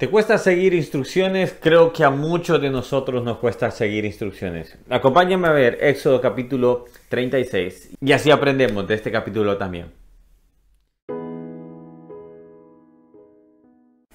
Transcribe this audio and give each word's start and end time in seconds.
¿Te 0.00 0.08
cuesta 0.08 0.38
seguir 0.38 0.72
instrucciones? 0.72 1.54
Creo 1.60 1.92
que 1.92 2.04
a 2.04 2.08
muchos 2.08 2.58
de 2.62 2.70
nosotros 2.70 3.22
nos 3.22 3.36
cuesta 3.36 3.70
seguir 3.70 4.06
instrucciones. 4.06 4.78
Acompáñame 4.88 5.46
a 5.46 5.52
ver 5.52 5.76
Éxodo 5.78 6.22
capítulo 6.22 6.86
36 7.10 7.98
y 8.00 8.12
así 8.12 8.30
aprendemos 8.30 8.88
de 8.88 8.94
este 8.94 9.12
capítulo 9.12 9.58
también. 9.58 9.92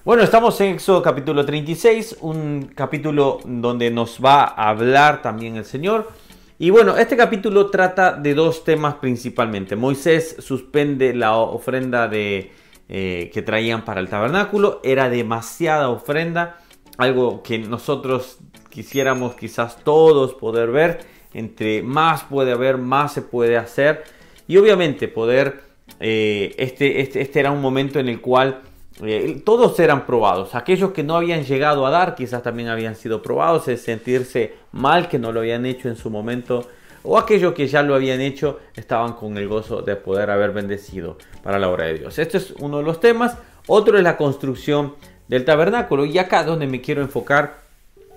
Bueno, 0.04 0.24
estamos 0.24 0.60
en 0.60 0.74
Éxodo 0.74 1.00
capítulo 1.02 1.46
36, 1.46 2.16
un 2.20 2.72
capítulo 2.74 3.38
donde 3.44 3.88
nos 3.92 4.18
va 4.18 4.42
a 4.42 4.70
hablar 4.70 5.22
también 5.22 5.54
el 5.54 5.64
Señor. 5.64 6.10
Y 6.58 6.70
bueno, 6.70 6.96
este 6.96 7.16
capítulo 7.16 7.70
trata 7.70 8.12
de 8.12 8.34
dos 8.34 8.64
temas 8.64 8.94
principalmente. 8.94 9.76
Moisés 9.76 10.34
suspende 10.40 11.14
la 11.14 11.36
ofrenda 11.36 12.08
de 12.08 12.50
eh, 12.88 13.30
que 13.34 13.42
traían 13.42 13.84
para 13.84 14.00
el 14.00 14.08
tabernáculo. 14.08 14.80
Era 14.84 15.08
demasiada 15.10 15.88
ofrenda, 15.88 16.58
algo 16.98 17.42
que 17.42 17.58
nosotros 17.58 18.38
quisiéramos 18.70 19.34
quizás 19.34 19.82
todos 19.82 20.34
poder 20.34 20.70
ver. 20.70 21.00
Entre 21.34 21.82
más 21.82 22.24
puede 22.24 22.52
haber, 22.52 22.78
más 22.78 23.12
se 23.12 23.22
puede 23.22 23.56
hacer. 23.56 24.04
Y 24.46 24.56
obviamente 24.56 25.08
poder, 25.08 25.62
eh, 25.98 26.54
este, 26.58 27.00
este, 27.00 27.20
este, 27.20 27.40
era 27.40 27.50
un 27.50 27.60
momento 27.60 27.98
en 27.98 28.08
el 28.08 28.20
cual 28.20 28.62
eh, 29.02 29.42
todos 29.44 29.78
eran 29.80 30.06
probados. 30.06 30.54
Aquellos 30.54 30.92
que 30.92 31.02
no 31.02 31.16
habían 31.16 31.44
llegado 31.44 31.86
a 31.86 31.90
dar 31.90 32.14
quizás 32.14 32.42
también 32.42 32.68
habían 32.68 32.94
sido 32.94 33.20
probados, 33.20 33.68
el 33.68 33.78
sentirse 33.78 34.54
mal 34.72 35.08
que 35.08 35.18
no 35.18 35.32
lo 35.32 35.40
habían 35.40 35.66
hecho 35.66 35.88
en 35.88 35.96
su 35.96 36.08
momento 36.08 36.68
o 37.06 37.18
aquellos 37.18 37.54
que 37.54 37.68
ya 37.68 37.82
lo 37.82 37.94
habían 37.94 38.20
hecho 38.20 38.58
estaban 38.74 39.12
con 39.12 39.36
el 39.38 39.48
gozo 39.48 39.82
de 39.82 39.96
poder 39.96 40.30
haber 40.30 40.52
bendecido 40.52 41.16
para 41.42 41.58
la 41.58 41.68
obra 41.68 41.86
de 41.86 41.98
Dios. 41.98 42.18
Este 42.18 42.38
es 42.38 42.50
uno 42.58 42.78
de 42.78 42.82
los 42.82 43.00
temas. 43.00 43.38
Otro 43.68 43.96
es 43.96 44.02
la 44.02 44.16
construcción 44.16 44.94
del 45.28 45.44
tabernáculo. 45.44 46.04
Y 46.04 46.18
acá 46.18 46.42
donde 46.44 46.66
me 46.66 46.80
quiero 46.80 47.02
enfocar, 47.02 47.58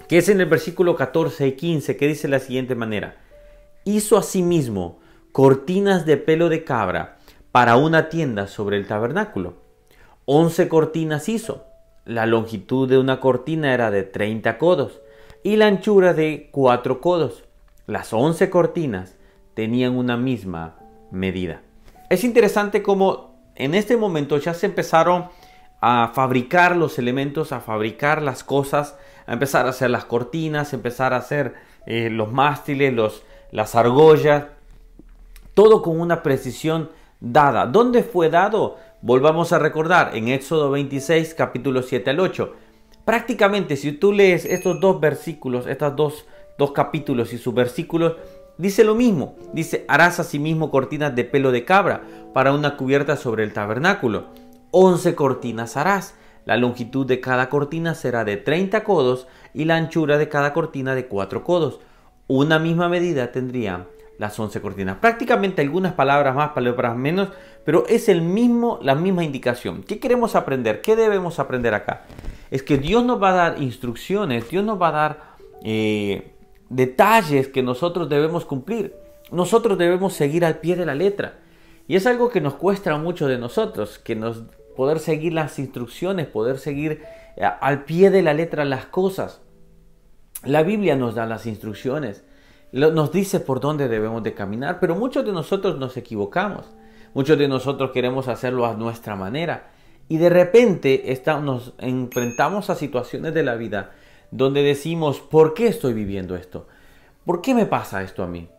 que 0.08 0.18
es 0.18 0.30
en 0.30 0.42
el 0.42 0.48
versículo 0.48 0.96
14 0.96 1.48
y 1.48 1.52
15, 1.54 1.98
que 1.98 2.08
dice 2.08 2.28
de 2.28 2.32
la 2.32 2.40
siguiente 2.40 2.76
manera. 2.76 3.18
Hizo 3.86 4.18
asimismo 4.18 5.00
cortinas 5.32 6.06
de 6.06 6.18
pelo 6.18 6.50
de 6.50 6.64
cabra 6.64 7.20
para 7.52 7.78
una 7.78 8.10
tienda 8.10 8.48
sobre 8.48 8.78
el 8.78 8.88
tabernáculo. 8.88 9.54
Once 10.26 10.68
cortinas 10.68 11.30
hizo. 11.30 11.66
La 12.06 12.26
longitud 12.26 12.90
de 12.90 12.98
una 12.98 13.20
cortina 13.20 13.74
era 13.74 13.92
de 13.92 14.02
30 14.02 14.58
codos 14.58 15.00
y 15.44 15.58
la 15.58 15.68
anchura 15.68 16.16
de 16.16 16.50
4 16.52 17.02
codos 17.02 17.44
las 17.90 18.14
11 18.14 18.50
cortinas 18.52 19.16
tenían 19.56 19.98
una 19.98 20.16
misma 20.16 20.78
medida. 21.12 21.62
Es 22.10 22.24
interesante 22.24 22.84
cómo 22.84 23.36
en 23.56 23.74
este 23.74 23.98
momento 23.98 24.38
ya 24.38 24.54
se 24.54 24.68
empezaron 24.68 25.30
a 25.82 26.12
fabricar 26.14 26.76
los 26.76 27.00
elementos, 27.00 27.52
a 27.52 27.62
fabricar 27.62 28.22
las 28.22 28.44
cosas, 28.44 28.96
a 29.26 29.34
empezar 29.34 29.66
a 29.66 29.70
hacer 29.70 29.90
las 29.90 30.06
cortinas, 30.06 30.72
a 30.72 30.76
empezar 30.76 31.14
a 31.14 31.18
hacer 31.18 31.56
eh, 31.88 32.10
los 32.12 32.32
mástiles, 32.32 32.94
los, 32.94 33.24
las 33.52 33.74
argollas, 33.74 34.46
todo 35.56 35.82
con 35.82 36.00
una 36.00 36.22
precisión 36.22 36.92
dada. 37.20 37.66
¿Dónde 37.66 38.04
fue 38.04 38.30
dado? 38.30 38.78
Volvamos 39.02 39.52
a 39.52 39.60
recordar 39.60 40.16
en 40.16 40.28
Éxodo 40.28 40.70
26, 40.70 41.34
capítulo 41.34 41.82
7 41.82 42.12
al 42.12 42.20
8. 42.20 42.54
Prácticamente, 43.04 43.76
si 43.78 43.94
tú 43.94 44.14
lees 44.14 44.46
estos 44.46 44.80
dos 44.80 45.00
versículos, 45.00 45.66
estas 45.66 45.96
dos 45.96 46.28
dos 46.60 46.74
capítulos 46.74 47.34
y 47.34 47.40
sus 47.40 47.56
versículos, 47.56 48.18
dice 48.60 48.84
lo 48.84 48.94
mismo. 48.94 49.36
Dice, 49.54 49.86
harás 49.88 50.20
asimismo 50.20 50.70
cortinas 50.70 51.16
de 51.16 51.24
pelo 51.24 51.52
de 51.52 51.66
cabra 51.66 52.04
para 52.36 52.54
una 52.54 52.78
cubierta 52.78 53.18
sobre 53.18 53.44
el 53.44 53.54
tabernáculo. 53.54 54.26
Once 54.70 55.16
cortinas 55.16 55.76
harás. 55.76 56.14
La 56.46 56.58
longitud 56.58 57.06
de 57.06 57.20
cada 57.20 57.50
cortina 57.50 57.96
será 57.96 58.24
de 58.24 58.38
30 58.38 58.84
codos 58.84 59.28
y 59.54 59.66
la 59.66 59.76
anchura 59.76 60.18
de 60.18 60.30
cada 60.30 60.54
cortina 60.54 60.94
de 60.94 61.08
4 61.08 61.44
codos. 61.44 61.80
Una 62.28 62.60
misma 62.60 62.90
medida 62.90 63.32
tendrían 63.32 63.88
las 64.20 64.38
11 64.40 64.62
cortinas. 64.62 64.98
Prácticamente 64.98 65.62
algunas 65.62 65.94
palabras 65.94 66.36
más, 66.36 66.50
palabras 66.50 66.96
menos, 66.96 67.30
pero 67.66 67.86
es 67.88 68.10
el 68.10 68.22
mismo, 68.22 68.80
la 68.82 68.96
misma 68.96 69.24
indicación. 69.24 69.84
¿Qué 69.84 70.00
queremos 70.00 70.36
aprender? 70.36 70.82
¿Qué 70.82 70.96
debemos 70.96 71.40
aprender 71.40 71.74
acá? 71.74 72.04
Es 72.52 72.62
que 72.64 72.78
Dios 72.78 73.06
nos 73.06 73.22
va 73.22 73.30
a 73.30 73.34
dar 73.34 73.62
instrucciones, 73.62 74.50
Dios 74.50 74.64
nos 74.64 74.82
va 74.82 74.90
a 74.90 74.92
dar 74.92 75.30
eh, 75.64 76.34
detalles 76.70 77.48
que 77.48 77.64
nosotros 77.64 78.10
debemos 78.10 78.46
cumplir. 78.46 78.96
Nosotros 79.32 79.78
debemos 79.78 80.14
seguir 80.14 80.46
al 80.46 80.60
pie 80.60 80.76
de 80.76 80.86
la 80.86 80.96
letra. 80.96 81.40
Y 81.88 81.96
es 81.96 82.06
algo 82.06 82.30
que 82.30 82.42
nos 82.42 82.56
cuesta 82.56 82.96
mucho 82.98 83.28
de 83.28 83.38
nosotros, 83.38 84.00
que 84.00 84.16
nos 84.16 84.44
poder 84.76 85.00
seguir 85.00 85.34
las 85.34 85.60
instrucciones, 85.60 86.28
poder 86.28 86.58
seguir 86.58 87.04
eh, 87.36 87.44
al 87.44 87.84
pie 87.84 88.12
de 88.12 88.22
la 88.22 88.34
letra 88.34 88.64
las 88.64 88.86
cosas. 88.86 89.42
La 90.46 90.64
Biblia 90.64 90.96
nos 90.96 91.16
da 91.16 91.26
las 91.26 91.46
instrucciones, 91.46 92.24
nos 92.72 93.12
dice 93.12 93.42
por 93.42 93.60
dónde 93.60 93.90
debemos 93.90 94.24
de 94.24 94.34
caminar, 94.34 94.80
pero 94.80 94.96
muchos 94.96 95.26
de 95.26 95.34
nosotros 95.34 95.78
nos 95.78 95.98
equivocamos. 95.98 96.66
Muchos 97.14 97.38
de 97.38 97.50
nosotros 97.50 97.92
queremos 97.92 98.30
hacerlo 98.30 98.66
a 98.66 98.76
nuestra 98.76 99.18
manera 99.18 99.72
y 100.08 100.18
de 100.18 100.30
repente 100.30 101.22
nos 101.42 101.74
enfrentamos 101.80 102.70
a 102.70 102.76
situaciones 102.76 103.34
de 103.34 103.44
la 103.44 103.56
vida 103.56 103.92
donde 104.32 104.64
decimos, 104.64 105.20
¿por 105.20 105.54
qué 105.54 105.68
estoy 105.68 105.94
viviendo 105.94 106.36
esto? 106.36 106.68
¿Por 107.26 107.42
qué 107.42 107.54
me 107.54 107.66
pasa 107.66 108.04
esto 108.04 108.24
a 108.24 108.28
mí? 108.28 108.50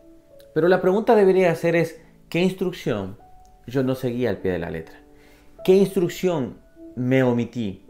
Pero 0.53 0.67
la 0.67 0.81
pregunta 0.81 1.15
debería 1.15 1.53
ser 1.55 1.75
es, 1.75 2.01
¿qué 2.29 2.41
instrucción 2.41 3.17
yo 3.67 3.83
no 3.83 3.95
seguí 3.95 4.27
al 4.27 4.37
pie 4.37 4.51
de 4.51 4.59
la 4.59 4.69
letra? 4.69 4.99
¿Qué 5.63 5.75
instrucción 5.75 6.57
me 6.95 7.23
omití? 7.23 7.85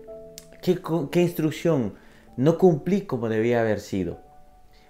¿Qué, 0.61 0.79
qué 1.11 1.21
instrucción 1.21 1.93
no 2.37 2.57
cumplí 2.57 3.01
como 3.01 3.29
debía 3.29 3.61
haber 3.61 3.79
sido? 3.79 4.19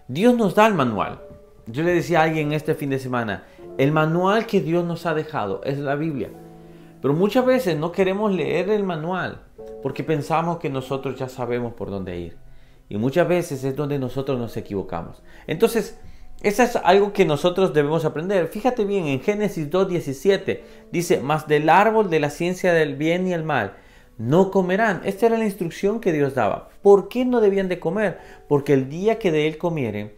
Dios 0.08 0.35
nos 0.35 0.56
da 0.56 0.68
el 0.68 0.73
manual. 0.73 1.22
Yo 1.68 1.84
le 1.84 1.94
decía 1.94 2.19
a 2.19 2.23
alguien 2.23 2.52
este 2.52 2.75
fin 2.75 2.90
de 2.90 3.00
semana, 3.00 3.44
el 3.78 3.91
manual 3.91 4.46
que 4.46 4.62
Dios 4.62 4.84
nos 4.84 5.06
ha 5.06 5.13
dejado 5.13 5.62
es 5.63 5.79
la 5.79 5.96
Biblia. 5.96 6.29
Pero 7.02 7.13
muchas 7.13 7.46
veces 7.46 7.78
no 7.78 7.91
queremos 7.91 8.31
leer 8.34 8.69
el 8.69 8.84
manual 8.84 9.41
porque 9.81 10.03
pensamos 10.03 10.58
que 10.58 10.69
nosotros 10.69 11.18
ya 11.18 11.29
sabemos 11.29 11.73
por 11.73 11.90
dónde 11.90 12.19
ir. 12.19 12.38
Y 12.91 12.97
muchas 12.97 13.25
veces 13.25 13.63
es 13.63 13.74
donde 13.78 13.97
nosotros 13.97 14.38
nos 14.38 14.57
equivocamos. 14.57 15.24
Entonces, 15.47 15.97
eso 16.41 16.62
es 16.62 16.75
algo 16.75 17.13
que 17.13 17.24
nosotros 17.24 17.74
debemos 17.74 18.03
aprender. 18.03 18.50
Fíjate 18.50 18.84
bien, 18.84 19.07
en 19.07 19.22
Génesis 19.22 19.69
2.17 19.69 20.59
dice, 20.91 21.22
mas 21.22 21.47
del 21.47 21.69
árbol 21.69 22.09
de 22.09 22.19
la 22.19 22.29
ciencia 22.29 22.74
del 22.74 22.97
bien 22.97 23.29
y 23.29 23.31
el 23.31 23.46
mal 23.46 23.75
no 24.18 24.52
comerán. 24.52 25.00
Esta 25.06 25.28
era 25.28 25.38
la 25.38 25.46
instrucción 25.46 26.02
que 26.02 26.12
Dios 26.12 26.35
daba. 26.35 26.68
¿Por 26.81 27.07
qué 27.07 27.24
no 27.24 27.40
debían 27.40 27.69
de 27.69 27.79
comer? 27.79 28.19
Porque 28.50 28.74
el 28.74 28.90
día 28.90 29.19
que 29.19 29.31
de 29.31 29.47
él 29.47 29.58
comieren, 29.58 30.12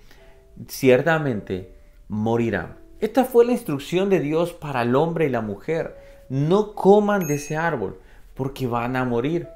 ciertamente 0.68 1.76
morirán. 2.08 2.80
Esta 3.02 3.24
fue 3.24 3.46
la 3.46 3.52
instrucción 3.52 4.10
de 4.10 4.20
Dios 4.20 4.52
para 4.52 4.82
el 4.82 4.96
hombre 4.96 5.28
y 5.28 5.30
la 5.30 5.42
mujer. 5.42 5.96
No 6.28 6.74
coman 6.74 7.28
de 7.28 7.36
ese 7.36 7.56
árbol 7.56 8.00
porque 8.34 8.66
van 8.66 8.96
a 8.96 9.06
morir. 9.06 9.48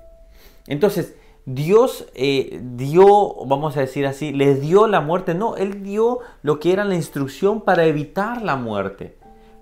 Entonces, 0.68 1.16
Dios 1.48 2.06
eh, 2.14 2.60
dio, 2.62 3.34
vamos 3.46 3.78
a 3.78 3.80
decir 3.80 4.06
así, 4.06 4.34
les 4.34 4.60
dio 4.60 4.86
la 4.86 5.00
muerte. 5.00 5.34
No, 5.34 5.56
Él 5.56 5.82
dio 5.82 6.20
lo 6.42 6.60
que 6.60 6.74
era 6.74 6.84
la 6.84 6.96
instrucción 6.96 7.62
para 7.62 7.86
evitar 7.86 8.42
la 8.42 8.58
muerte. 8.58 9.16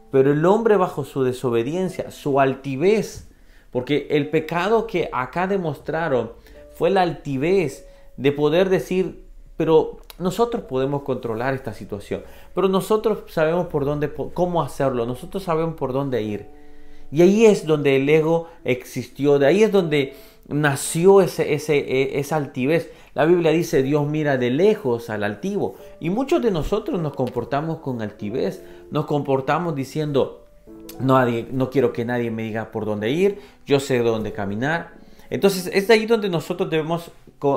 Pero 0.10 0.32
el 0.32 0.44
hombre 0.48 0.78
bajo 0.78 1.06
su 1.06 1.24
desobediencia, 1.24 2.10
su 2.10 2.40
altivez, 2.40 3.30
porque 3.70 4.08
el 4.10 4.32
pecado 4.32 4.88
que 4.88 5.12
acá 5.14 5.46
demostraron 5.46 6.32
fue 6.74 6.90
la 6.90 7.04
altivez 7.04 7.88
de 8.18 8.32
poder 8.32 8.70
decir, 8.70 9.24
pero 9.56 10.00
nosotros 10.18 10.64
podemos 10.64 11.04
controlar 11.04 11.54
esta 11.54 11.74
situación, 11.74 12.24
pero 12.56 12.68
nosotros 12.68 13.32
sabemos 13.32 13.68
por 13.68 13.86
dónde, 13.86 14.12
cómo 14.34 14.64
hacerlo, 14.64 15.06
nosotros 15.06 15.44
sabemos 15.44 15.76
por 15.76 15.94
dónde 15.94 16.24
ir. 16.24 16.48
Y 17.12 17.22
ahí 17.22 17.46
es 17.46 17.68
donde 17.68 17.98
el 17.98 18.10
ego 18.10 18.48
existió, 18.64 19.38
de 19.38 19.46
ahí 19.46 19.62
es 19.62 19.72
donde 19.72 20.16
nació 20.48 21.22
ese, 21.22 21.54
ese, 21.54 21.78
e, 21.78 22.20
esa 22.20 22.36
altivez. 22.36 22.92
La 23.14 23.26
Biblia 23.26 23.52
dice, 23.52 23.84
Dios 23.84 24.08
mira 24.08 24.38
de 24.38 24.52
lejos 24.52 25.10
al 25.10 25.24
altivo. 25.24 25.76
Y 26.00 26.10
muchos 26.10 26.42
de 26.42 26.52
nosotros 26.52 27.00
nos 27.00 27.14
comportamos 27.14 27.80
con 27.80 28.02
altivez, 28.02 28.64
nos 28.92 29.06
comportamos 29.06 29.76
diciendo, 29.76 30.46
no 31.00 31.70
quiero 31.70 31.94
que 31.94 32.06
nadie 32.06 32.32
me 32.32 32.44
diga 32.44 32.72
por 32.72 32.86
dónde 32.86 33.10
ir, 33.10 33.40
yo 33.66 33.80
sé 33.80 34.00
dónde 34.00 34.34
caminar. 34.34 34.94
Entonces 35.30 35.70
es 35.74 35.90
ahí 35.90 36.06
donde 36.06 36.30
nosotros 36.30 36.70
debemos 36.70 37.12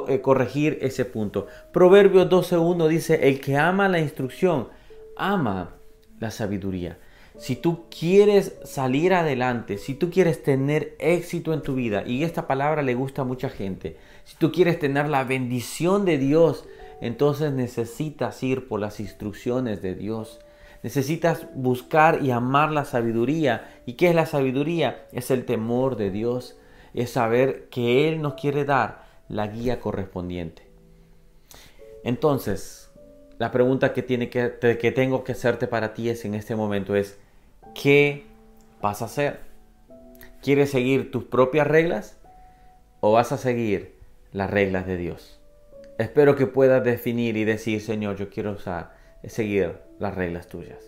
eh, 0.09 0.21
corregir 0.21 0.79
ese 0.81 1.05
punto. 1.05 1.47
Proverbios 1.73 2.29
12.1 2.29 2.89
dice, 2.89 3.29
el 3.29 3.41
que 3.41 3.57
ama 3.57 3.89
la 3.89 4.01
instrucción, 4.01 4.69
ama 5.17 5.71
la 6.19 6.31
sabiduría. 6.31 6.99
Si 7.38 7.55
tú 7.55 7.85
quieres 7.88 8.56
salir 8.64 9.14
adelante, 9.14 9.79
si 9.79 9.94
tú 9.94 10.11
quieres 10.11 10.43
tener 10.43 10.96
éxito 10.99 11.55
en 11.55 11.62
tu 11.62 11.76
vida, 11.76 12.02
y 12.05 12.25
esta 12.25 12.49
palabra 12.49 12.82
le 12.82 12.94
gusta 12.94 13.23
a 13.23 13.25
mucha 13.25 13.49
gente, 13.49 13.96
si 14.25 14.37
tú 14.37 14.50
quieres 14.50 14.81
tener 14.81 15.08
la 15.08 15.23
bendición 15.23 16.05
de 16.05 16.19
Dios, 16.19 16.64
entonces 17.00 17.52
necesitas 17.52 18.43
ir 18.43 18.67
por 18.67 18.81
las 18.81 18.99
instrucciones 18.99 19.82
de 19.82 19.94
Dios. 19.94 20.40
Necesitas 20.82 21.46
buscar 21.55 22.25
y 22.25 22.32
amar 22.32 22.73
la 22.73 22.85
sabiduría. 22.85 23.82
¿Y 23.87 23.94
qué 23.94 24.08
es 24.08 24.14
la 24.17 24.26
sabiduría? 24.26 25.06
Es 25.12 25.31
el 25.31 25.44
temor 25.44 25.96
de 25.96 26.11
Dios. 26.11 26.56
Es 26.93 27.11
saber 27.11 27.69
que 27.69 28.08
Él 28.08 28.20
nos 28.20 28.35
quiere 28.35 28.64
dar 28.64 29.05
la 29.29 29.46
guía 29.46 29.81
correspondiente. 29.81 30.62
Entonces, 32.02 32.90
la 33.38 33.52
pregunta 33.52 33.93
que, 33.93 34.05
que 34.05 34.93
tengo 34.93 35.23
que 35.23 35.32
hacerte 35.32 35.69
para 35.69 35.94
ti 35.94 36.08
es 36.08 36.25
en 36.25 36.35
este 36.35 36.56
momento 36.56 36.96
es, 36.96 37.19
¿qué 37.75 38.26
vas 38.81 39.03
a 39.03 39.06
hacer? 39.06 39.41
¿Quieres 40.43 40.70
seguir 40.70 41.11
tus 41.11 41.25
propias 41.25 41.67
reglas 41.67 42.19
o 43.00 43.12
vas 43.12 43.32
a 43.32 43.38
seguir 43.38 43.97
las 44.32 44.50
reglas 44.50 44.87
de 44.87 44.97
Dios? 44.97 45.41
Espero 45.99 46.37
que 46.37 46.47
puedas 46.47 46.85
definir 46.85 47.37
y 47.37 47.44
decir, 47.44 47.81
Señor, 47.81 48.17
yo 48.17 48.31
quiero 48.31 48.56
seguir 49.25 49.79
las 49.99 50.15
reglas 50.15 50.47
tuyas. 50.47 50.79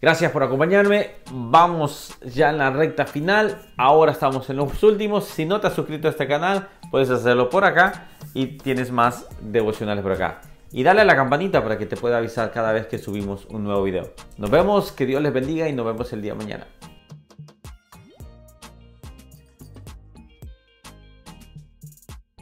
Gracias 0.00 0.32
por 0.32 0.42
acompañarme. 0.42 1.10
Vamos 1.30 2.16
ya 2.24 2.48
en 2.48 2.58
la 2.58 2.70
recta 2.70 3.04
final. 3.04 3.58
Ahora 3.76 4.12
estamos 4.12 4.48
en 4.48 4.56
los 4.56 4.82
últimos. 4.82 5.26
Si 5.26 5.44
no 5.44 5.60
te 5.60 5.66
has 5.66 5.74
suscrito 5.74 6.08
a 6.08 6.12
este 6.12 6.26
canal, 6.26 6.68
puedes 6.90 7.10
hacerlo 7.10 7.50
por 7.50 7.64
acá 7.64 8.08
y 8.32 8.46
tienes 8.58 8.90
más 8.90 9.26
devocionales 9.42 10.02
por 10.02 10.12
acá. 10.12 10.40
Y 10.72 10.84
dale 10.84 11.00
a 11.00 11.04
la 11.04 11.16
campanita 11.16 11.62
para 11.62 11.78
que 11.78 11.86
te 11.86 11.96
pueda 11.96 12.18
avisar 12.18 12.52
cada 12.52 12.72
vez 12.72 12.86
que 12.86 12.98
subimos 12.98 13.46
un 13.46 13.64
nuevo 13.64 13.82
video. 13.82 14.12
Nos 14.38 14.50
vemos, 14.50 14.92
que 14.92 15.04
Dios 15.04 15.20
les 15.20 15.32
bendiga 15.32 15.68
y 15.68 15.72
nos 15.72 15.84
vemos 15.84 16.12
el 16.12 16.22
día 16.22 16.32
de 16.32 16.38
mañana. 16.38 16.66